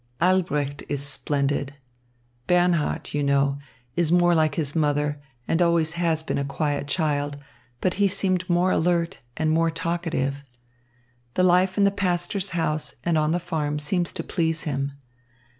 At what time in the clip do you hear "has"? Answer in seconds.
5.91-6.23